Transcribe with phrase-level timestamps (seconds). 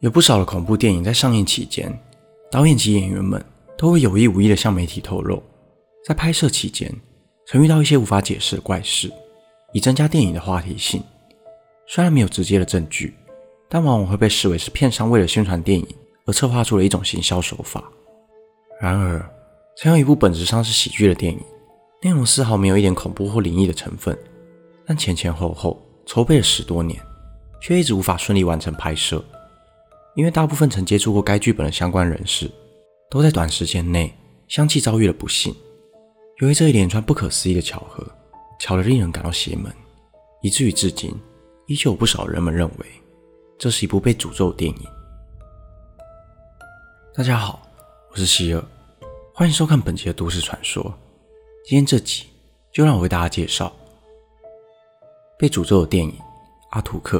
[0.00, 1.92] 有不少的恐怖电影在上映期间，
[2.50, 3.44] 导演及演员们
[3.76, 5.42] 都会有意无意地向媒体透露，
[6.06, 6.90] 在拍摄期间
[7.46, 9.12] 曾遇到一些无法解释的怪事，
[9.72, 11.02] 以增加电影的话题性。
[11.86, 13.14] 虽然没有直接的证据，
[13.68, 15.86] 但往往会被视为是片商为了宣传电影
[16.24, 17.84] 而策划出的一种行销手法。
[18.80, 19.22] 然而，
[19.76, 21.40] 曾有一部本质上是喜剧的电影，
[22.00, 24.16] 内容丝毫没有一点恐怖或灵异的成分，
[24.86, 26.98] 但前前后后筹备了十多年，
[27.60, 29.24] 却一直无法顺利完成拍摄。
[30.16, 32.50] 因为大部分曾接触过该剧本的相关人士，
[33.08, 34.12] 都在短时间内
[34.48, 35.54] 相继遭遇了不幸。
[36.38, 38.06] 由于这一连串不可思议的巧合，
[38.58, 39.72] 巧得令人感到邪门，
[40.42, 41.14] 以至于至今
[41.66, 42.86] 依旧有不少人们认为
[43.58, 44.86] 这是一部被诅咒的电影。
[47.14, 47.66] 大家好。
[48.12, 48.64] 我是希尔，
[49.32, 50.82] 欢迎收看本期的都市传说。
[51.64, 52.24] 今天这集
[52.72, 53.72] 就让我为大家介绍
[55.38, 56.10] 被诅咒的电影
[56.70, 57.18] 《阿图克》。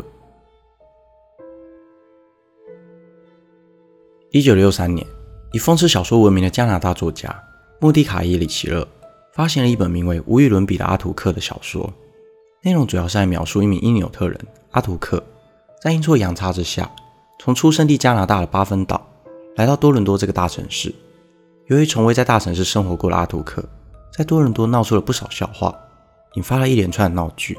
[4.33, 5.05] 一九六三年，
[5.51, 7.37] 以风刺小说闻名的加拿大作家
[7.81, 8.87] 穆蒂卡伊里奇勒
[9.33, 11.93] 发行了一本名为《无与伦比的阿图克》的小说，
[12.63, 14.39] 内容主要是在描述一名因纽特人
[14.71, 15.21] 阿图克
[15.83, 16.89] 在阴错阳差之下，
[17.41, 19.05] 从出生地加拿大的巴芬岛。
[19.57, 20.95] 来到多伦多这个大城市，
[21.67, 23.65] 由于从未在大城市生活过的阿图克，
[24.17, 25.75] 在多伦多闹出了不少笑话，
[26.35, 27.59] 引发了一连串的闹剧。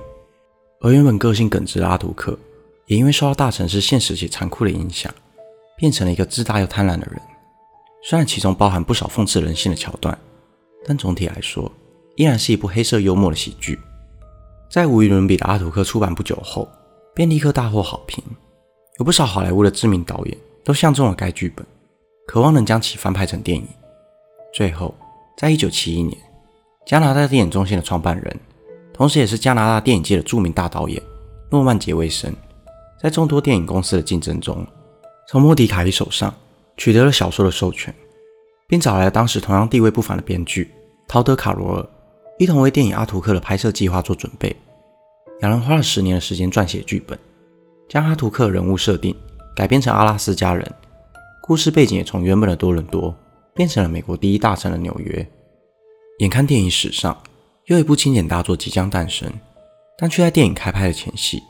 [0.79, 2.39] 而原本个性耿直的阿图克，
[2.85, 5.13] 也因为受到大城市现实且残酷的影响，
[5.81, 7.19] 变成了一个自大又贪婪的人。
[8.03, 10.15] 虽然其中包含不少讽刺人性的桥段，
[10.85, 11.71] 但总体来说，
[12.15, 13.79] 依然是一部黑色幽默的喜剧。
[14.69, 16.69] 在无与伦比的阿图克出版不久后，
[17.15, 18.23] 便立刻大获好评，
[18.99, 21.65] 有不少好莱坞的知名导演都相中了该剧本。
[22.27, 23.67] 渴望能将其翻拍成电影。
[24.53, 24.93] 最后，
[25.35, 26.15] 在一九七一年，
[26.85, 28.39] 加拿大电影中心的创办人，
[28.93, 31.01] 同时也是加拿大电影界的著名大导演
[31.49, 32.31] 诺曼·杰维森，
[33.01, 34.65] 在众多电影公司的竞争中，
[35.31, 36.35] 从莫迪卡伊手上
[36.75, 37.95] 取得了小说的授权，
[38.67, 40.69] 并找来了当时同样地位不凡的编剧
[41.07, 41.89] 陶德·卡罗尔，
[42.37, 44.53] 一同为电影《阿图克》的拍摄计划做准备。
[45.39, 47.17] 两人花了十年的时间撰写剧本，
[47.87, 49.15] 将阿图克人物设定
[49.55, 50.69] 改编成阿拉斯加人。
[51.41, 53.15] 故事背景也从原本的多伦多
[53.53, 55.25] 变成了美国第一大城的纽约。
[56.19, 57.17] 眼看电影史上
[57.67, 59.31] 又一部经典大作即将诞生，
[59.97, 61.41] 但却在电影开拍的前夕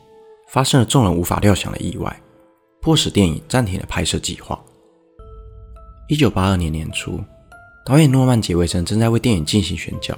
[0.50, 2.22] 发生了众人无法料想的意外，
[2.82, 4.60] 迫使电影暂停了拍摄计划。
[6.08, 7.20] 一九八二年年初，
[7.86, 10.18] 导演诺曼·杰维森正在为电影进行选角，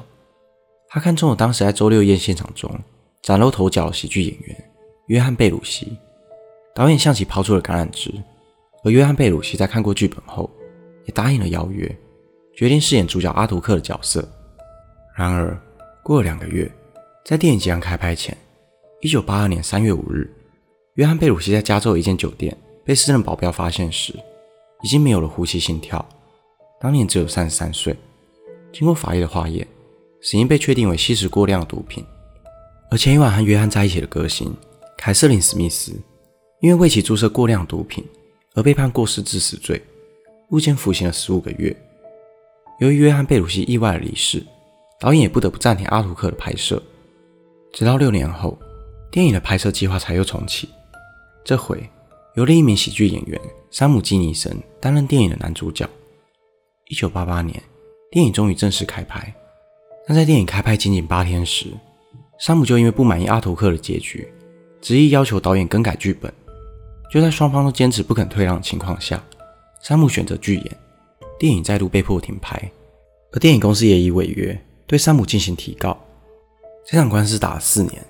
[0.88, 2.74] 他看中了当时在周六夜现场中
[3.22, 4.72] 崭露头角的喜剧演员
[5.08, 5.98] 约翰·贝鲁西，
[6.74, 8.10] 导演向其抛出了橄榄枝。
[8.86, 10.50] 而约翰·贝鲁西在看过剧本后，
[11.06, 11.86] 也答应了邀约，
[12.56, 14.26] 决定饰演主角阿图克的角色。
[15.18, 15.58] 然而，
[16.02, 16.70] 过了两个月，
[17.26, 18.38] 在电影即将开拍前，
[19.02, 20.34] 一九八二年三月五日，
[20.96, 22.56] 约翰·贝鲁西在加州一间酒店
[22.86, 24.14] 被私人保镖发现时，
[24.84, 26.08] 已经没有了呼吸、心跳，
[26.80, 27.96] 当年只有三十三岁。
[28.72, 29.68] 经过法医的化验，
[30.22, 32.06] 死因被确定为吸食过量毒品。
[32.92, 34.56] 而前一晚和约翰在一起的歌星
[34.96, 36.00] 凯瑟琳·史密斯，
[36.60, 38.06] 因为为其注射过量毒品。
[38.56, 39.82] 而被判过失致死罪，
[40.48, 41.76] 入监服刑了十五个月。
[42.78, 44.46] 由于约翰·贝鲁西意外的离世，
[45.00, 46.80] 导演也不得不暂停《阿图克》的拍摄。
[47.72, 48.56] 直到六年后，
[49.12, 50.70] 电影的拍摄计划才又重启。
[51.46, 51.84] 这回
[52.36, 53.40] 由另一名喜剧演员
[53.70, 55.88] 山姆·基尼森担任电影的男主角。
[56.88, 57.62] 一九八八年，
[58.10, 59.34] 电影终于正式开拍。
[60.08, 61.68] 但在电影开拍仅仅八天时，
[62.40, 64.26] 山姆就因为不满意《阿图克》的结局，
[64.82, 66.32] 执意要求导演更改剧本。
[67.12, 69.22] 就在双方都坚持不肯退让的情况下，
[69.82, 70.78] 山姆选择拒演，
[71.38, 72.72] 电影再度被迫停拍。
[73.34, 75.98] 而电影公司也以违约对山姆进行提告。
[76.86, 78.02] 这场官司打了四年。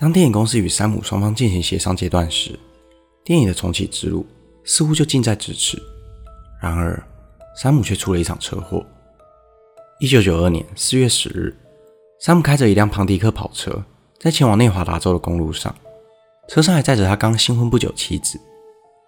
[0.00, 2.56] 当电影公司与山姆双方进行协商阶段时，
[3.28, 4.26] 电影的重启之路
[4.64, 5.78] 似乎就近在咫尺。
[6.62, 6.98] 然而，
[7.54, 8.82] 山姆却出了一场车祸。
[10.00, 11.54] 一九九二年四月十日，
[12.18, 13.84] 山姆开着一辆庞迪克跑车，
[14.18, 15.74] 在前往内华达州的公路上。
[16.48, 18.40] 车上还载着他刚新婚不久妻子，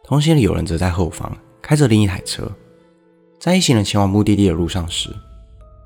[0.04, 2.46] 同行的友人则在后方开着另一台车。
[3.38, 5.08] 在一行人前往目的地的路上时，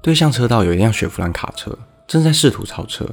[0.02, 1.78] 对向车道有一辆雪佛兰卡车
[2.08, 3.08] 正在试图超车，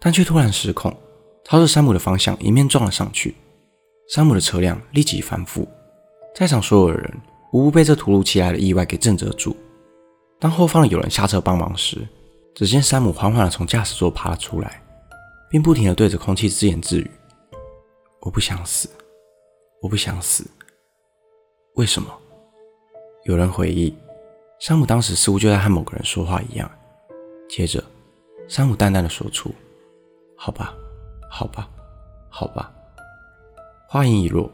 [0.00, 0.96] 但却突然失控，
[1.44, 3.34] 朝着山姆的方向迎面撞了上去。
[4.08, 5.66] 山姆的车辆立即翻覆，
[6.34, 7.20] 在场所有的人
[7.52, 9.56] 无不被这突如其来的意外给震慑住。
[10.38, 12.06] 当后方的友人下车帮忙时，
[12.54, 14.82] 只见山姆缓缓地从驾驶座爬了出来，
[15.48, 17.10] 并不停地对着空气自言自语。
[18.20, 18.88] 我不想死，
[19.80, 20.44] 我不想死。
[21.76, 22.12] 为什么？
[23.24, 23.96] 有人回忆，
[24.60, 26.70] 山姆当时似乎就在和某个人说话一样。
[27.48, 27.82] 接着，
[28.48, 29.50] 山姆淡淡的说出
[30.36, 30.74] ：“好吧，
[31.30, 31.68] 好吧，
[32.28, 32.70] 好吧。”
[33.94, 34.50] 话音一落，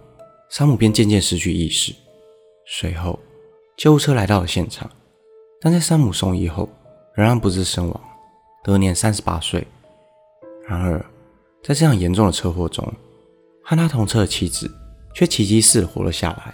[0.50, 1.94] 山姆便渐渐失去意识。
[2.66, 3.18] 随后，
[3.74, 4.90] 救护车来到了现场，
[5.62, 6.68] 但在山姆送医后，
[7.14, 8.00] 仍然不治身亡，
[8.62, 9.66] 得年三十八岁。
[10.68, 11.02] 然而，
[11.62, 12.86] 在这样严重的车祸中，
[13.64, 14.70] 和他同车的妻子
[15.14, 16.52] 却奇迹似的活了下来，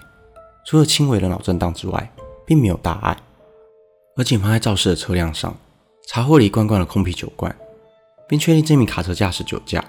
[0.64, 2.08] 除了轻微的脑震荡之外，
[2.46, 3.18] 并没有大碍。
[4.16, 5.52] 而警方在肇事的车辆上
[6.06, 7.52] 查获了一罐罐的空啤酒罐，
[8.28, 9.84] 并确定这名卡车驾驶酒驾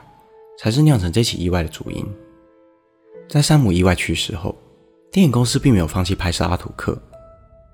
[0.57, 2.03] 才是酿成这起意外的主因。
[3.29, 4.55] 在山姆意外去世后，
[5.11, 6.97] 电影公司并没有放弃拍摄阿图克。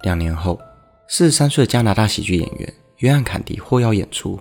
[0.01, 0.59] 两年后，
[1.07, 4.39] 四十三岁的加拿大喜剧演员约翰·坎迪获邀演出，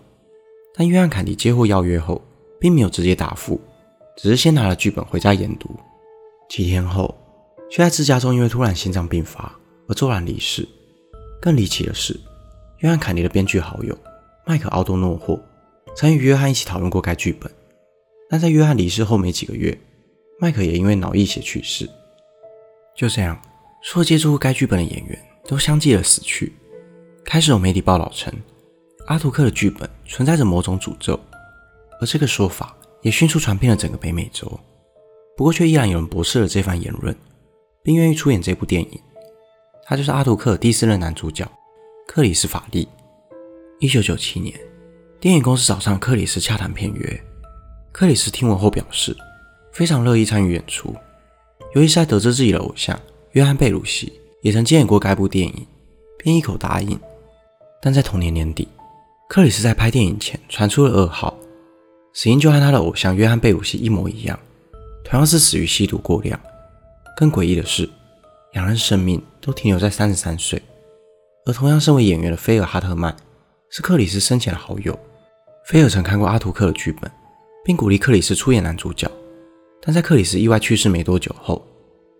[0.75, 2.21] 但约翰·坎迪接获邀约后，
[2.59, 3.61] 并没有直接答复，
[4.17, 5.69] 只是先拿了剧本回家研读。
[6.49, 7.15] 几天后，
[7.71, 9.55] 却在自家中因为突然心脏病发
[9.89, 10.67] 而骤然离世。
[11.43, 12.19] 更离奇的是，
[12.79, 13.97] 约翰·坎迪的编剧好友
[14.47, 15.39] 麦克·奥多诺霍
[15.95, 17.53] 曾与约翰一起讨论过该剧本，
[18.31, 19.79] 但在约翰离世后没几个月，
[20.43, 21.89] 麦克也因为脑溢血去世。
[22.97, 23.41] 就这样，
[23.81, 25.17] 所有接触该剧本的演员
[25.47, 26.53] 都相继的死去。
[27.25, 28.35] 开始有媒体报道称，
[29.07, 31.17] 阿图克的剧本存在着某种诅咒，
[32.01, 34.51] 而这个说法也迅速传遍了整个北美洲。
[35.37, 37.17] 不过，却依然有人驳斥了这番言论，
[37.85, 39.01] 并愿意出演这部电影。
[39.85, 41.49] 他就是阿图克第四任男主角
[42.05, 42.89] 克里斯·法利。
[43.79, 44.59] 一九九七年，
[45.21, 47.25] 电影公司找上克里斯洽谈片约。
[47.93, 49.17] 克里斯听闻后表示，
[49.73, 50.95] 非常乐意参与演出。
[51.75, 52.99] 尤其是在得知自己的偶像
[53.33, 55.67] 约翰·贝鲁西也曾接演过该部电影，
[56.19, 56.99] 便一口答应。
[57.81, 58.69] 但在同年年底，
[59.29, 61.35] 克里斯在拍电影前传出了噩耗，
[62.13, 64.39] 死因就和他的偶像约翰·贝鲁西一模一样，
[65.03, 66.39] 同样是死于吸毒过量。
[67.17, 67.89] 更诡异的是，
[68.53, 70.61] 两人生命都停留在三十三岁。
[71.47, 73.17] 而同样身为演员的菲尔·哈特曼
[73.71, 74.97] 是克里斯生前的好友，
[75.65, 77.11] 菲尔曾看过阿图克的剧本，
[77.65, 79.11] 并鼓励克里斯出演男主角。
[79.85, 81.67] 但在克里斯意外去世没多久后，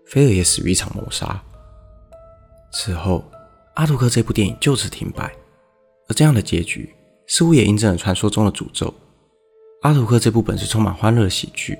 [0.05, 1.41] 菲尔也死于一场谋杀。
[2.73, 3.23] 此后，
[3.75, 5.33] 阿图克这部电影就此停摆。
[6.09, 6.93] 而这样的结局
[7.27, 8.93] 似乎也印证了传说中的诅咒。
[9.83, 11.79] 阿图克这部本是充满欢乐的喜剧，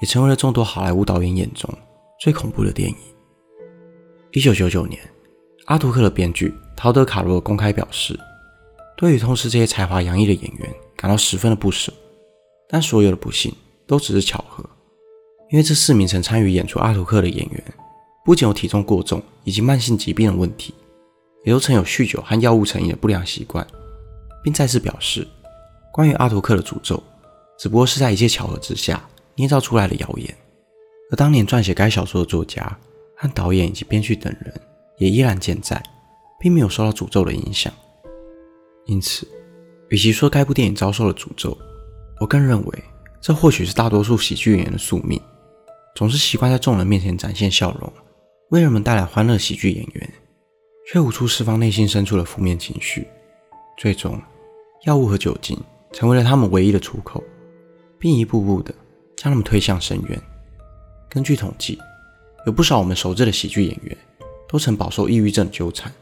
[0.00, 1.72] 也成为了众多好莱坞导演眼中
[2.20, 2.96] 最恐怖的电影。
[4.32, 5.00] 一九九九年，
[5.66, 8.18] 阿图克的编剧陶德·卡罗公开表示，
[8.96, 11.92] 对于痛失这些才华洋溢的演员感到十分的不舍，
[12.68, 13.54] 但所有的不幸
[13.86, 14.68] 都只是巧合。
[15.52, 17.64] 因为这四名曾参与演出阿图克的演员，
[18.24, 20.72] 不仅有体重过重以及慢性疾病的问题，
[21.44, 23.66] 也都曾有酗酒和药物成瘾的不良习惯，
[24.42, 25.28] 并再次表示，
[25.92, 27.02] 关于阿图克的诅咒，
[27.58, 30.34] 只不过是在一切巧合之下捏造出来的谣言。
[31.10, 32.74] 而当年撰写该小说的作家
[33.14, 34.58] 和导演以及编剧等人，
[34.96, 35.82] 也依然健在，
[36.40, 37.70] 并没有受到诅咒的影响。
[38.86, 39.28] 因此，
[39.90, 41.58] 与其说该部电影遭受了诅咒，
[42.20, 42.84] 我更认为
[43.20, 45.20] 这或许是大多数喜剧演员的宿命。
[45.94, 47.92] 总是习惯在众人面前展现笑容，
[48.48, 49.36] 为人们带来欢乐。
[49.36, 50.12] 喜剧演员
[50.86, 53.06] 却无处释放内心深处的负面情绪，
[53.76, 54.20] 最终，
[54.86, 55.58] 药物和酒精
[55.92, 57.22] 成为了他们唯一的出口，
[57.98, 58.74] 并一步步的
[59.16, 60.22] 将他们推向深渊。
[61.10, 61.78] 根据统计，
[62.46, 63.96] 有不少我们熟知的喜剧演员
[64.48, 65.92] 都曾饱受抑郁症纠缠，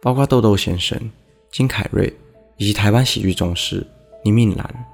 [0.00, 0.98] 包括豆豆先生、
[1.50, 2.10] 金凯瑞
[2.56, 3.86] 以及台湾喜剧宗师
[4.24, 4.86] 倪敏兰。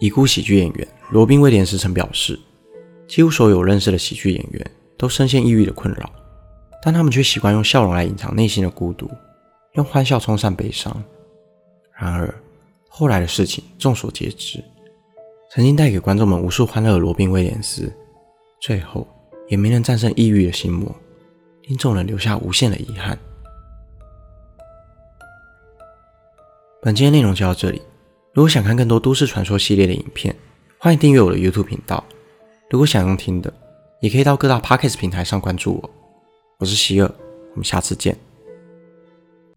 [0.00, 2.40] 已故喜剧演员罗宾威廉斯曾表示。
[3.10, 6.08] 几乎所有认识的喜剧演员都深陷抑郁的困扰，
[6.80, 9.10] 但他们却习惯用笑容来隐藏内心的孤独，
[9.72, 11.02] 用欢笑冲散悲伤。
[11.92, 12.32] 然而，
[12.88, 14.62] 后来的事情众所皆知，
[15.50, 17.92] 曾经带给观众们无数欢乐的罗宾·威廉斯，
[18.60, 19.04] 最后
[19.48, 20.94] 也没能战胜抑郁的心魔，
[21.64, 23.18] 令众人留下无限的遗憾。
[26.80, 27.82] 本期的内容就到这里，
[28.32, 30.32] 如果想看更多都市传说系列的影片，
[30.78, 32.04] 欢迎订阅我的 YouTube 频道。
[32.70, 33.52] 如果想用听的，
[34.00, 35.90] 也可以到各大 Podcast 平台上关注我。
[36.58, 37.12] 我是希尔，
[37.50, 38.16] 我们下次见。